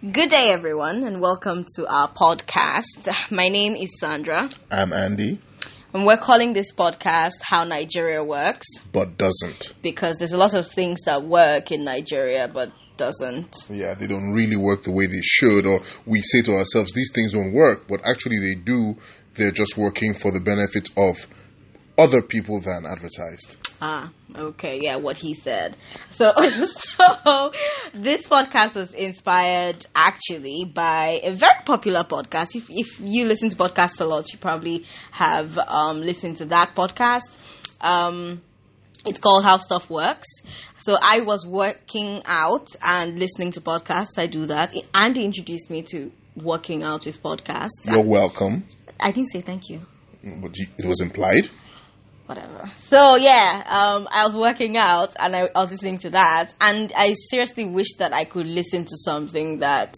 Good 0.00 0.30
day, 0.30 0.50
everyone, 0.52 1.02
and 1.02 1.20
welcome 1.20 1.64
to 1.74 1.86
our 1.88 2.08
podcast. 2.12 3.08
My 3.32 3.48
name 3.48 3.74
is 3.74 3.98
Sandra, 3.98 4.48
I'm 4.70 4.92
Andy, 4.92 5.40
and 5.92 6.06
we're 6.06 6.16
calling 6.16 6.52
this 6.52 6.72
podcast 6.72 7.32
How 7.42 7.64
Nigeria 7.64 8.22
Works 8.22 8.66
but 8.92 9.18
doesn't. 9.18 9.74
because 9.82 10.16
there's 10.18 10.32
a 10.32 10.36
lot 10.38 10.54
of 10.54 10.68
things 10.70 11.00
that 11.06 11.24
work 11.24 11.72
in 11.72 11.82
Nigeria 11.84 12.46
but 12.52 12.70
doesn't. 12.96 13.56
Yeah, 13.68 13.94
they 13.94 14.06
don't 14.06 14.32
really 14.32 14.56
work 14.56 14.84
the 14.84 14.92
way 14.92 15.06
they 15.06 15.20
should, 15.22 15.66
or 15.66 15.80
we 16.06 16.20
say 16.20 16.42
to 16.42 16.52
ourselves, 16.52 16.92
these 16.92 17.10
things 17.12 17.32
don't 17.32 17.52
work, 17.52 17.88
but 17.88 18.00
actually 18.08 18.38
they 18.38 18.54
do. 18.54 18.96
They're 19.34 19.50
just 19.50 19.76
working 19.76 20.14
for 20.14 20.30
the 20.30 20.40
benefit 20.40 20.90
of 20.96 21.16
other 21.98 22.22
people 22.22 22.60
than 22.60 22.86
advertised. 22.86 23.56
Ah, 23.80 24.10
okay, 24.34 24.78
yeah, 24.80 24.96
what 24.96 25.16
he 25.18 25.34
said. 25.34 25.76
So, 26.10 26.32
so 26.62 27.52
this 27.94 28.26
podcast 28.26 28.76
was 28.76 28.92
inspired 28.94 29.86
actually 29.94 30.64
by 30.72 31.20
a 31.22 31.32
very 31.32 31.62
popular 31.64 32.04
podcast. 32.04 32.54
If 32.54 32.66
if 32.70 33.00
you 33.00 33.26
listen 33.26 33.48
to 33.48 33.56
podcasts 33.56 34.00
a 34.00 34.04
lot, 34.04 34.32
you 34.32 34.38
probably 34.38 34.84
have 35.12 35.58
um, 35.58 36.00
listened 36.00 36.36
to 36.36 36.46
that 36.46 36.74
podcast. 36.74 37.38
Um, 37.80 38.42
it's 39.06 39.18
called 39.20 39.44
How 39.44 39.56
Stuff 39.58 39.88
Works. 39.90 40.26
So 40.76 40.96
I 41.00 41.20
was 41.20 41.46
working 41.46 42.22
out 42.24 42.68
and 42.82 43.18
listening 43.18 43.52
to 43.52 43.60
podcasts. 43.60 44.18
I 44.18 44.26
do 44.26 44.46
that. 44.46 44.74
Andy 44.92 45.24
introduced 45.24 45.70
me 45.70 45.82
to 45.90 46.10
working 46.36 46.82
out 46.82 47.06
with 47.06 47.22
podcasts. 47.22 47.84
You're 47.86 48.02
welcome, 48.02 48.64
I 49.00 49.12
didn't 49.12 49.30
say 49.30 49.40
thank 49.40 49.68
you. 49.68 49.80
but 50.22 50.54
it 50.56 50.86
was 50.86 51.00
implied. 51.00 51.48
Whatever. 52.28 52.70
So 52.86 53.16
yeah, 53.16 53.62
um, 53.66 54.06
I 54.10 54.24
was 54.24 54.34
working 54.34 54.76
out 54.76 55.14
and 55.18 55.34
I, 55.34 55.48
I 55.54 55.60
was 55.60 55.70
listening 55.70 55.98
to 55.98 56.10
that, 56.10 56.52
and 56.60 56.92
I 56.96 57.14
seriously 57.30 57.64
wish 57.64 57.94
that 57.98 58.12
I 58.12 58.24
could 58.24 58.46
listen 58.46 58.84
to 58.84 58.96
something 58.96 59.58
that 59.60 59.96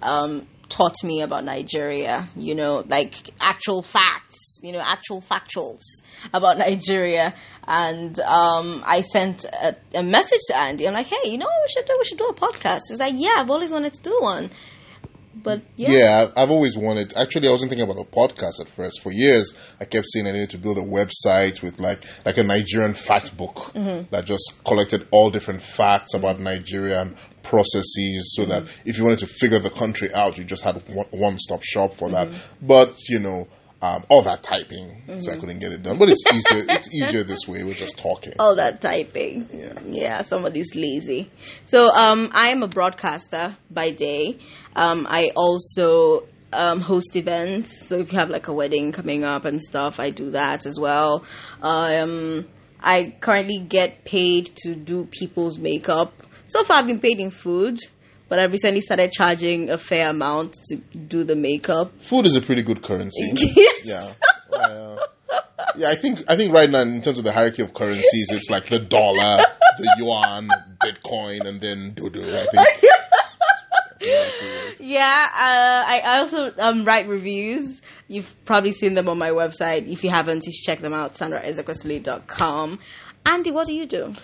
um, 0.00 0.46
taught 0.68 0.94
me 1.02 1.22
about 1.22 1.44
Nigeria. 1.44 2.28
You 2.36 2.54
know, 2.54 2.84
like 2.86 3.30
actual 3.40 3.82
facts. 3.82 4.60
You 4.62 4.70
know, 4.70 4.80
actual 4.80 5.20
factuals 5.20 5.80
about 6.32 6.56
Nigeria. 6.66 7.34
And 7.66 8.18
um, 8.20 8.82
I 8.86 9.00
sent 9.00 9.44
a, 9.44 9.76
a 9.94 10.02
message 10.04 10.40
to 10.48 10.56
Andy. 10.56 10.86
I'm 10.86 10.94
like, 10.94 11.06
hey, 11.06 11.30
you 11.30 11.38
know 11.38 11.46
what 11.46 11.62
we 11.66 11.72
should 11.72 11.86
do? 11.86 11.96
We 11.98 12.04
should 12.04 12.18
do 12.18 12.26
a 12.26 12.34
podcast. 12.34 12.80
He's 12.88 13.00
like, 13.00 13.14
yeah, 13.16 13.34
I've 13.38 13.50
always 13.50 13.72
wanted 13.72 13.92
to 13.94 14.02
do 14.02 14.16
one. 14.20 14.50
But 15.34 15.62
yeah. 15.76 15.90
Yeah, 15.90 16.26
I've 16.36 16.50
always 16.50 16.76
wanted. 16.76 17.14
Actually, 17.16 17.48
I 17.48 17.50
wasn't 17.52 17.70
thinking 17.70 17.88
about 17.88 18.00
a 18.00 18.08
podcast 18.08 18.60
at 18.60 18.68
first. 18.68 19.00
For 19.00 19.10
years, 19.12 19.52
I 19.80 19.84
kept 19.84 20.06
saying 20.08 20.26
I 20.26 20.32
needed 20.32 20.50
to 20.50 20.58
build 20.58 20.78
a 20.78 20.82
website 20.82 21.62
with 21.62 21.80
like 21.80 22.04
like 22.24 22.36
a 22.36 22.42
Nigerian 22.42 22.94
fact 22.94 23.36
book 23.36 23.72
mm-hmm. 23.74 24.08
that 24.10 24.24
just 24.24 24.52
collected 24.64 25.06
all 25.10 25.30
different 25.30 25.62
facts 25.62 26.14
about 26.14 26.38
Nigeria 26.38 27.00
and 27.00 27.16
processes, 27.42 28.34
so 28.36 28.44
that 28.46 28.64
mm-hmm. 28.64 28.88
if 28.88 28.98
you 28.98 29.04
wanted 29.04 29.20
to 29.20 29.26
figure 29.26 29.58
the 29.58 29.70
country 29.70 30.12
out, 30.14 30.38
you 30.38 30.44
just 30.44 30.62
had 30.62 30.82
one 31.10 31.38
stop 31.38 31.62
shop 31.62 31.94
for 31.94 32.10
that. 32.10 32.28
Mm-hmm. 32.28 32.66
But 32.66 32.94
you 33.08 33.18
know. 33.18 33.48
Um, 33.82 34.04
all 34.08 34.22
that 34.22 34.44
typing, 34.44 35.02
so 35.20 35.32
I 35.32 35.36
couldn't 35.40 35.58
get 35.58 35.72
it 35.72 35.82
done. 35.82 35.98
But 35.98 36.08
it's 36.08 36.22
easier. 36.32 36.64
it's 36.68 36.94
easier 36.94 37.24
this 37.24 37.48
way. 37.48 37.64
We're 37.64 37.74
just 37.74 37.98
talking. 37.98 38.32
all 38.38 38.54
that 38.54 38.80
typing. 38.80 39.48
Yeah. 39.52 39.72
Yeah, 39.84 40.22
somebody's 40.22 40.76
lazy. 40.76 41.30
So 41.64 41.88
um 41.90 42.30
I 42.32 42.50
am 42.50 42.62
a 42.62 42.68
broadcaster 42.68 43.56
by 43.70 43.90
day. 43.90 44.38
Um 44.76 45.04
I 45.10 45.32
also 45.34 46.28
um 46.52 46.80
host 46.80 47.16
events. 47.16 47.88
So 47.88 47.98
if 47.98 48.12
you 48.12 48.18
have 48.20 48.30
like 48.30 48.46
a 48.46 48.52
wedding 48.52 48.92
coming 48.92 49.24
up 49.24 49.44
and 49.44 49.60
stuff, 49.60 49.98
I 49.98 50.10
do 50.10 50.30
that 50.30 50.64
as 50.64 50.78
well. 50.78 51.24
Um 51.60 52.46
I 52.80 53.16
currently 53.20 53.58
get 53.58 54.04
paid 54.04 54.52
to 54.62 54.76
do 54.76 55.06
people's 55.10 55.58
makeup. 55.58 56.12
So 56.46 56.62
far 56.62 56.78
I've 56.78 56.86
been 56.86 57.00
paid 57.00 57.18
in 57.18 57.30
food, 57.30 57.78
but 58.32 58.38
I 58.38 58.44
recently 58.44 58.80
started 58.80 59.12
charging 59.12 59.68
a 59.68 59.76
fair 59.76 60.08
amount 60.08 60.54
to 60.70 60.76
do 60.76 61.22
the 61.22 61.36
makeup. 61.36 61.92
Food 62.00 62.24
is 62.24 62.34
a 62.34 62.40
pretty 62.40 62.62
good 62.62 62.82
currency. 62.82 63.30
yes. 63.34 63.84
Yeah. 63.84 64.58
Uh, 64.58 64.96
yeah, 65.76 65.90
I 65.90 66.00
think 66.00 66.24
I 66.30 66.36
think 66.36 66.54
right 66.54 66.70
now 66.70 66.80
in 66.80 67.02
terms 67.02 67.18
of 67.18 67.24
the 67.24 67.32
hierarchy 67.32 67.60
of 67.60 67.74
currencies, 67.74 68.30
it's 68.30 68.48
like 68.48 68.70
the 68.70 68.78
dollar, 68.78 69.44
the 69.76 69.94
yuan, 69.98 70.48
Bitcoin, 70.82 71.46
and 71.46 71.60
then 71.60 71.92
dodo. 71.94 72.22
I 72.22 72.46
think. 72.50 72.84
Yeah, 74.80 75.26
uh, 75.30 75.84
I 75.86 76.00
I 76.04 76.18
also 76.18 76.52
um, 76.58 76.84
write 76.86 77.08
reviews. 77.08 77.82
You've 78.08 78.34
probably 78.46 78.72
seen 78.72 78.94
them 78.94 79.08
on 79.08 79.18
my 79.18 79.28
website. 79.28 79.86
If 79.92 80.02
you 80.02 80.10
haven't, 80.10 80.44
you 80.44 80.52
should 80.52 80.64
check 80.64 80.80
them 80.80 80.92
out, 80.92 81.12
sandraezekwesili.com. 81.12 82.80
Andy, 83.26 83.52
what 83.52 83.68
do 83.68 83.74
you 83.74 83.86
do? 83.86 84.14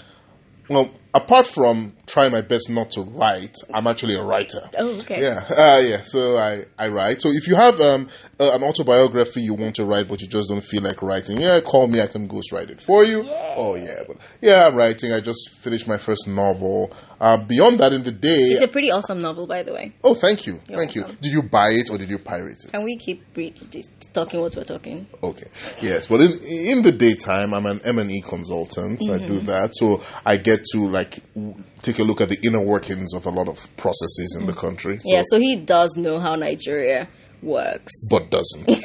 Well, 0.68 0.90
apart 1.14 1.46
from 1.46 1.94
trying 2.06 2.32
my 2.32 2.40
best 2.42 2.70
not 2.70 2.90
to 2.92 3.02
write, 3.02 3.54
I'm 3.72 3.86
actually 3.86 4.14
a 4.14 4.22
writer. 4.22 4.68
Oh, 4.78 4.98
okay. 5.00 5.20
Yeah, 5.22 5.44
uh, 5.50 5.80
yeah. 5.80 6.02
So 6.02 6.36
I, 6.36 6.64
I 6.78 6.88
write. 6.88 7.20
So 7.20 7.30
if 7.32 7.46
you 7.48 7.54
have 7.56 7.80
um, 7.80 8.08
uh, 8.40 8.52
an 8.52 8.62
autobiography 8.62 9.40
you 9.42 9.54
want 9.54 9.76
to 9.76 9.84
write, 9.84 10.08
but 10.08 10.20
you 10.20 10.28
just 10.28 10.48
don't 10.48 10.64
feel 10.64 10.82
like 10.82 11.02
writing, 11.02 11.40
yeah, 11.40 11.60
call 11.60 11.86
me. 11.88 12.00
I 12.00 12.06
can 12.06 12.26
ghost 12.28 12.52
write 12.52 12.70
it 12.70 12.80
for 12.80 13.04
you. 13.04 13.22
Oh 13.28 13.74
yeah, 13.76 14.02
but 14.06 14.16
yeah, 14.40 14.66
I'm 14.66 14.74
writing. 14.76 15.12
I 15.12 15.20
just 15.20 15.50
finished 15.60 15.86
my 15.88 15.98
first 15.98 16.26
novel. 16.28 16.92
Uh, 17.20 17.36
beyond 17.36 17.80
that, 17.80 17.92
in 17.92 18.04
the 18.04 18.12
day, 18.12 18.28
It's 18.54 18.62
a 18.62 18.68
pretty 18.68 18.92
awesome 18.92 19.20
novel, 19.20 19.48
by 19.48 19.64
the 19.64 19.72
way. 19.72 19.92
oh, 20.04 20.14
thank 20.14 20.46
you, 20.46 20.60
You're 20.68 20.78
thank 20.78 20.94
you. 20.94 21.02
Did 21.20 21.32
you 21.32 21.42
buy 21.42 21.70
it 21.70 21.90
or 21.90 21.98
did 21.98 22.08
you 22.08 22.18
pirate 22.18 22.58
it? 22.64 22.70
Can 22.70 22.84
we 22.84 22.96
keep 22.96 23.24
re- 23.34 23.52
just 23.70 23.90
talking 24.14 24.40
what 24.40 24.54
we're 24.54 24.62
talking? 24.62 25.08
Okay. 25.22 25.48
Yes, 25.82 26.06
but 26.06 26.20
in 26.20 26.30
in 26.44 26.82
the 26.82 26.92
daytime, 26.92 27.54
I'm 27.54 27.66
an 27.66 27.80
M 27.84 27.98
and 27.98 28.10
E 28.10 28.20
consultant. 28.20 29.02
I 29.10 29.18
do 29.18 29.40
that, 29.40 29.74
so 29.74 30.00
I 30.24 30.36
get 30.36 30.64
to 30.72 30.78
like 30.88 30.97
w- 31.34 31.54
take 31.82 31.98
a 31.98 32.02
look 32.02 32.20
at 32.20 32.28
the 32.28 32.38
inner 32.42 32.60
workings 32.64 33.14
of 33.14 33.26
a 33.26 33.30
lot 33.30 33.48
of 33.48 33.68
processes 33.76 34.36
in 34.38 34.46
the 34.46 34.52
country. 34.52 34.98
So, 34.98 35.04
Yeah, 35.06 35.22
so 35.28 35.38
he 35.38 35.56
does 35.56 35.96
know 35.96 36.18
how 36.20 36.34
Nigeria 36.36 37.08
works. 37.42 37.92
but 38.10 38.30
doesn't. 38.30 38.68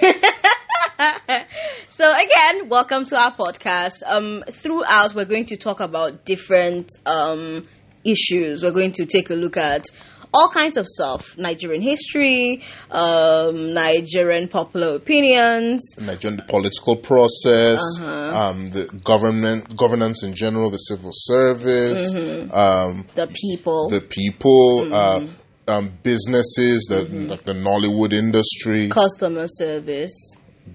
So 1.95 2.09
again, 2.11 2.69
welcome 2.69 3.05
to 3.05 3.17
our 3.17 3.35
podcast. 3.35 4.01
Um, 4.05 4.43
throughout, 4.49 5.13
we're 5.15 5.25
going 5.25 5.45
to 5.45 5.57
talk 5.57 5.79
about 5.79 6.25
different 6.25 6.89
um, 7.05 7.67
issues. 8.03 8.63
We're 8.63 8.71
going 8.71 8.93
to 8.93 9.05
take 9.05 9.29
a 9.29 9.35
look 9.35 9.57
at 9.57 9.85
all 10.33 10.49
kinds 10.49 10.77
of 10.77 10.85
stuff: 10.87 11.37
Nigerian 11.37 11.81
history, 11.81 12.61
um, 12.91 13.73
Nigerian 13.73 14.47
popular 14.47 14.95
opinions, 14.95 15.81
Nigerian 15.99 16.41
political 16.47 16.95
process, 16.97 17.79
Uh-huh. 17.99 18.39
um, 18.39 18.69
the 18.71 18.85
government 19.03 19.75
governance 19.77 20.23
in 20.23 20.33
general, 20.33 20.71
the 20.71 20.77
civil 20.77 21.11
service, 21.13 22.11
um, 22.51 23.05
the 23.15 23.27
people. 23.27 23.89
the 23.89 24.01
people, 24.01 24.85
Mm-hmm. 24.85 25.27
uh, 25.69 25.73
um, 25.73 25.91
businesses, 26.03 26.85
the 26.89 27.07
like 27.29 27.43
the 27.45 27.53
Nollywood 27.53 28.11
industry. 28.13 28.89
customer 28.89 29.45
service. 29.47 30.13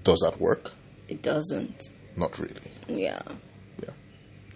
Does 0.03 0.19
that 0.25 0.39
work? 0.39 0.71
It 1.07 1.21
doesn't. 1.21 1.89
Not 2.15 2.37
really. 2.39 2.71
Yeah. 2.87 3.21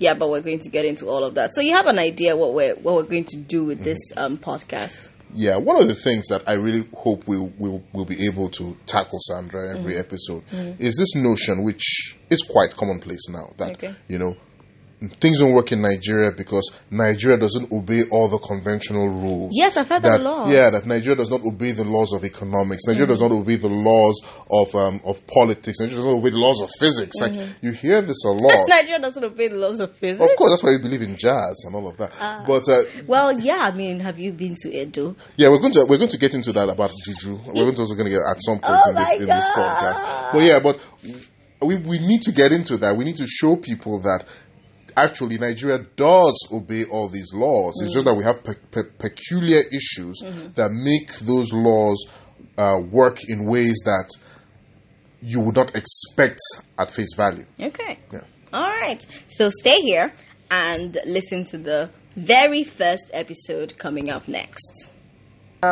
Yeah. 0.03 0.13
But 0.15 0.29
we're 0.29 0.41
going 0.41 0.59
to 0.59 0.69
get 0.69 0.85
into 0.85 1.07
all 1.07 1.23
of 1.23 1.35
that. 1.35 1.53
So 1.53 1.61
you 1.61 1.73
have 1.73 1.87
an 1.87 1.99
idea 1.99 2.35
what 2.35 2.53
we're 2.53 2.75
what 2.75 2.95
we're 2.95 3.03
going 3.03 3.25
to 3.25 3.37
do 3.37 3.63
with 3.63 3.79
mm-hmm. 3.79 3.85
this 3.85 3.99
um, 4.17 4.37
podcast. 4.37 5.09
Yeah, 5.35 5.57
one 5.57 5.81
of 5.81 5.87
the 5.87 5.95
things 5.95 6.27
that 6.27 6.43
I 6.47 6.53
really 6.53 6.87
hope 6.93 7.27
we'll, 7.27 7.51
we'll, 7.57 7.83
we'll 7.91 8.05
be 8.05 8.27
able 8.27 8.51
to 8.51 8.77
tackle, 8.85 9.19
Sandra, 9.19 9.77
every 9.77 9.93
mm-hmm. 9.93 9.99
episode 9.99 10.47
mm-hmm. 10.47 10.81
is 10.81 10.95
this 10.95 11.15
notion, 11.15 11.63
which 11.63 12.17
is 12.29 12.43
quite 12.43 12.75
commonplace 12.75 13.27
now, 13.29 13.51
that, 13.57 13.71
Okay. 13.71 13.95
you 14.07 14.19
know, 14.19 14.35
things 15.19 15.39
don't 15.39 15.53
work 15.53 15.71
in 15.71 15.81
Nigeria 15.81 16.31
because 16.35 16.71
Nigeria 16.89 17.37
doesn't 17.37 17.71
obey 17.71 18.01
all 18.11 18.29
the 18.29 18.37
conventional 18.39 19.07
rules. 19.09 19.51
Yes, 19.53 19.77
I've 19.77 19.89
heard 19.89 20.03
that, 20.03 20.19
a 20.19 20.23
lot. 20.23 20.49
Yeah, 20.49 20.69
that 20.71 20.85
Nigeria 20.85 21.17
does 21.17 21.29
not 21.29 21.41
obey 21.43 21.71
the 21.71 21.83
laws 21.83 22.13
of 22.13 22.23
economics. 22.23 22.83
Nigeria 22.87 23.07
does 23.07 23.21
not 23.21 23.31
obey 23.31 23.55
the 23.55 23.69
laws 23.69 24.21
of 24.49 24.73
um, 24.75 25.01
of 25.05 25.25
politics. 25.27 25.79
Nigeria 25.79 26.03
does 26.03 26.05
not 26.05 26.19
obey 26.19 26.29
the 26.31 26.37
laws 26.37 26.61
of 26.61 26.69
physics. 26.79 27.15
Like 27.19 27.33
you 27.61 27.71
hear 27.71 28.01
this 28.01 28.23
a 28.25 28.29
lot. 28.31 28.65
Nigeria 28.67 28.99
doesn't 28.99 29.23
obey 29.23 29.47
the 29.47 29.55
laws 29.57 29.79
of 29.79 29.95
physics. 29.97 30.21
of 30.21 30.37
course, 30.37 30.51
that's 30.51 30.63
why 30.63 30.71
we 30.71 30.81
believe 30.81 31.01
in 31.01 31.15
jazz 31.17 31.63
and 31.65 31.75
all 31.75 31.87
of 31.87 31.97
that. 31.97 32.11
but 32.47 32.67
uh, 32.69 32.83
Well, 33.07 33.39
yeah. 33.39 33.69
I 33.69 33.75
mean, 33.75 33.99
have 33.99 34.19
you 34.19 34.31
been 34.31 34.55
to 34.61 34.69
Edo? 34.71 35.15
yeah, 35.37 35.49
we're 35.49 35.59
going 35.59 35.73
to 35.73 35.85
we're 35.89 35.97
going 35.97 36.09
to 36.11 36.17
get 36.17 36.33
into 36.33 36.51
that 36.53 36.69
about 36.69 36.91
juju. 37.05 37.35
We're 37.47 37.63
going 37.65 37.75
to 37.75 37.81
also 37.81 37.95
going 37.95 38.07
to 38.11 38.15
get 38.17 38.21
at 38.23 38.37
some 38.41 38.59
point 38.59 38.79
Oh 38.83 38.89
in 38.89 38.95
this 38.95 39.09
my 39.09 39.15
in 39.15 39.27
this 39.27 39.47
podcast. 39.47 40.31
But 40.33 40.41
yeah, 40.41 40.59
but 40.61 40.77
we 41.65 41.77
we 41.77 41.99
need 41.99 42.21
to 42.23 42.31
get 42.31 42.51
into 42.51 42.77
that. 42.77 42.95
We 42.97 43.05
need 43.05 43.17
to 43.17 43.27
show 43.27 43.55
people 43.55 44.01
that 44.01 44.25
actually 44.97 45.37
Nigeria 45.37 45.85
does 45.95 46.47
obey 46.51 46.85
all 46.85 47.09
these 47.09 47.31
laws. 47.33 47.79
It's 47.81 47.93
just 47.93 48.05
that 48.05 48.15
we 48.15 48.23
have 48.23 48.43
pe- 48.43 48.53
pe- 48.71 48.89
peculiar 48.97 49.59
issues 49.71 50.19
that 50.55 50.69
make 50.71 51.11
those 51.19 51.51
laws 51.53 52.05
uh, 52.57 52.77
work 52.91 53.17
in 53.27 53.45
ways 53.45 53.81
that 53.85 54.09
you 55.21 55.39
would 55.39 55.55
not 55.55 55.75
expect 55.75 56.39
at 56.77 56.89
face 56.89 57.13
value. 57.15 57.45
Okay. 57.59 57.99
Yeah. 58.11 58.19
All 58.51 58.69
right. 58.69 59.05
So 59.29 59.49
stay 59.49 59.79
here 59.81 60.13
and 60.51 60.97
listen 61.05 61.45
to 61.45 61.57
the 61.57 61.89
very 62.15 62.63
first 62.63 63.09
episode 63.13 63.77
coming 63.77 64.09
up 64.09 64.27
next. 64.27 64.89